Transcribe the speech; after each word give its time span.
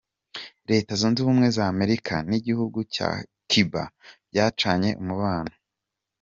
Leta 0.69 0.91
zunze 0.99 1.17
ubumwe 1.21 1.47
za 1.57 1.63
Amerika 1.73 2.13
n’igihugu 2.29 2.79
cya 2.93 3.09
Cuba 3.49 3.83
byacanye 4.29 4.89
umubano. 5.01 5.53